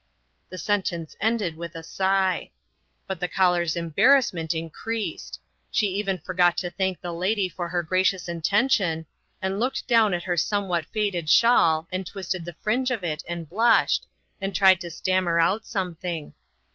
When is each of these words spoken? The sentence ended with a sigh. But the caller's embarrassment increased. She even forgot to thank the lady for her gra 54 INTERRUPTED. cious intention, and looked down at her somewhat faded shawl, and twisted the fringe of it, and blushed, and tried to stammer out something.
The 0.49 0.57
sentence 0.57 1.15
ended 1.21 1.55
with 1.55 1.75
a 1.75 1.83
sigh. 1.83 2.49
But 3.05 3.19
the 3.19 3.27
caller's 3.27 3.75
embarrassment 3.75 4.55
increased. 4.55 5.39
She 5.69 5.89
even 5.89 6.17
forgot 6.17 6.57
to 6.57 6.71
thank 6.71 6.99
the 6.99 7.13
lady 7.13 7.47
for 7.47 7.69
her 7.69 7.83
gra 7.83 7.99
54 7.99 7.99
INTERRUPTED. 7.99 8.19
cious 8.19 8.27
intention, 8.27 9.05
and 9.43 9.59
looked 9.59 9.85
down 9.87 10.15
at 10.15 10.23
her 10.23 10.37
somewhat 10.37 10.87
faded 10.87 11.29
shawl, 11.29 11.87
and 11.91 12.07
twisted 12.07 12.45
the 12.45 12.53
fringe 12.63 12.89
of 12.89 13.03
it, 13.03 13.23
and 13.29 13.47
blushed, 13.47 14.07
and 14.41 14.55
tried 14.55 14.81
to 14.81 14.89
stammer 14.89 15.39
out 15.39 15.67
something. 15.67 16.33